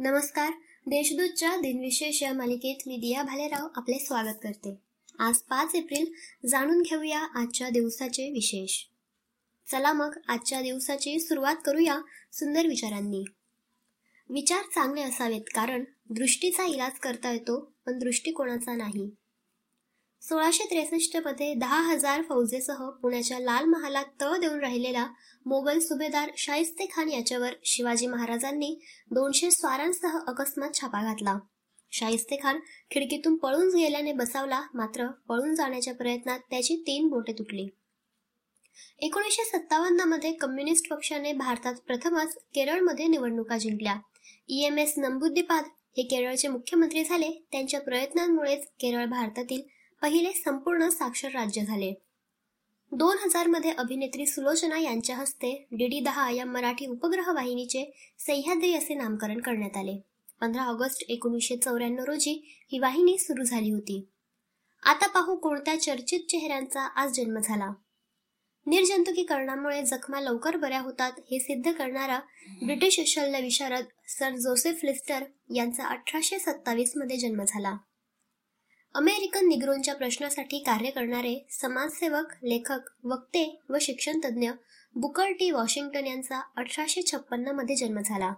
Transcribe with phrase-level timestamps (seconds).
[0.00, 0.50] नमस्कार.
[0.86, 4.78] देशदूतच्या दिनविशेष या मालिकेत मी दिया भालेराव आपले स्वागत करते.
[5.18, 6.12] आज पाच एप्रिल
[6.48, 8.84] जाणून घेऊया आजच्या दिवसाचे विशेष.
[9.70, 12.00] चला मग आजच्या दिवसाची सुरुवात करूया
[12.32, 13.24] सुंदर विचारांनी.
[14.30, 19.10] विचार चांगले असावेत कारण दृष्टीचा इलाज करता येतो पण दृष्टिकोनाचा नाही.
[20.22, 25.06] सोळाशे त्रेसष्टमध्ये दहा हजार फौजेसह पुण्याच्या लाल महालात तळ देऊन राहिलेला
[25.46, 28.74] मोगल सुभेदार शाहिस्ते खान याच्यावर शिवाजी महाराजांनी
[29.10, 31.38] दोनशे स्वारांसह अकस्मात छापा घातला.
[31.92, 32.58] शाहिस्ते खान
[32.90, 37.66] खिडकीतून पळून गेल्याने बसावला मात्र पळून जाण्याच्या प्रयत्नात त्याची तीन बोटे तुटली.
[38.98, 43.96] एकोणीसशे सत्तावन्नमध्ये कम्युनिस्ट पक्षाने भारतात प्रथमच केरळमध्ये निवडणुका जिंकल्या.
[44.48, 45.64] ई एम एस नंबुद्दीपाद
[45.96, 47.30] हे केरळचे मुख्यमंत्री झाले.
[47.52, 49.62] त्यांच्या प्रयत्नांमुळेच केरळ भारतातील
[50.02, 51.92] पहिले संपूर्ण साक्षर राज्य झाले.
[52.92, 59.40] दोन हजारमध्ये अभिनेत्री सुलोचना यांच्या हस्ते डीडी दहा या मराठी उपग्रह वाहिनीचे सह्याद्री असे नामकरण
[59.40, 60.00] करण्यात आले.
[60.40, 64.08] पंधरा ऑगस्ट एकोणीसशे चौऱ्याण्णव रोजी ही वाहिनी सुरू झाली होती.
[64.82, 67.72] आता पाहू कोणत्या चर्चित चेहऱ्यांचा आज जन्म झाला.
[68.66, 72.18] निर्जंतुकीकरणामुळे जखमा लवकर बऱ्या होतात हे सिद्ध करणारा
[72.64, 75.24] ब्रिटिश शल्य विशारद सर जोसेफ लिस्टर
[75.54, 77.76] यांचा अठराशे सत्तावीसमध्ये जन्म झाला.
[78.94, 84.50] अमेरिकन निग्रोंच्या प्रश्नासाठी कार्य करणारे समाजसेवक लेखक वक्ते व शिक्षण तज्ज्ञ
[84.94, 85.50] बुकर टी.
[85.50, 88.32] वॉशिंग्टन यांचा अठराशे छप्पन्नमध्ये जन्म झाला.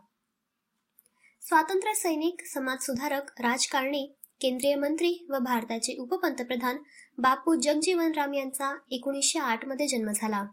[1.42, 4.06] स्वातंत्र्य सैनिक समाजसुधारक राजकारणी
[4.40, 6.76] केंद्रीय मंत्री व भारताचे उपपंतप्रधान
[7.18, 10.44] बापू जगजीवन राम यांचा एकोणीसशे आठमध्ये जन्म झाला.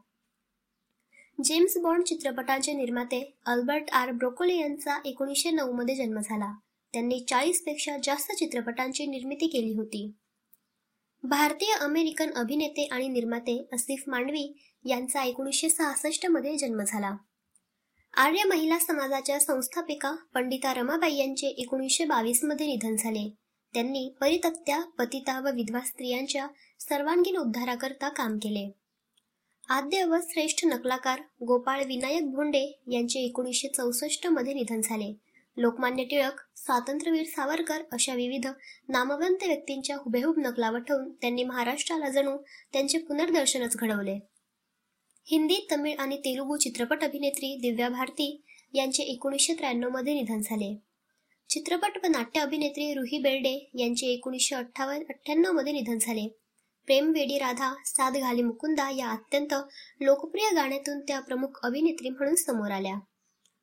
[1.44, 4.12] जेम्स बॉन्ड चित्रपटांचे निर्माते अल्बर्ट आर.
[4.12, 6.54] ब्रोकोले यांचा एकोणीसशे नऊ मध्ये जन्म झाला.
[6.98, 10.12] त्यांनी चाळीसपेक्षा जास्त चित्रपटांची निर्मिती केली होती.
[11.24, 17.18] भारतीय अमेरिकन अभिनेते आणि निर्माते असिफ मांडवी यांचा एकोणीसशे सहासष्टमध्ये जन्म झाला.
[18.18, 23.34] आर्य महिला समाजाच्या संस्थापिका पंडिता रमाबाई यांचे एकोणीसशे बावीसमध्ये निधन झाले.
[23.74, 26.48] त्यांनी परितक्त्या पतिता व विधवा स्त्रियांच्या
[26.80, 28.72] सर्वांगीण उद्धाराकरता काम केले.
[29.70, 35.27] आद्य व श्रेष्ठ नकलाकार गोपाळ विनायक भोंडे यांचे एकोणीसशे चौसष्टमध्ये निधन झाले.
[35.58, 38.48] लोकमान्य टिळक स्वातंत्र्यवीर सावरकर अशा विविध
[38.90, 42.38] नामवंत व्यक्तींच्या हुबेहूब नकला वठवून त्यांनी महाराष्ट्राला जणू
[42.74, 44.20] त्यांचे पुनर्दर्शनच घडवले.
[45.28, 50.82] हिंदी तमिळ आणि तेलुगू चित्रपट अभिनेत्री दिव्या भारती यांचे एकोणीसशे त्र्याण्णवमध्ये निधन झाले.
[51.50, 56.28] चित्रपट व नाट्य अभिनेत्री रुही बेर्डे यांचे एकोणीसशे अठ्ठावन्न अठ्ठ्याण्णवमध्ये निधन झाले.
[56.86, 59.54] प्रेम वेडी राधा साद घाली मुकुंदा या अत्यंत
[60.02, 62.96] लोकप्रिय गाण्यातून त्या प्रमुख अभिनेत्री म्हणून समोर आल्या.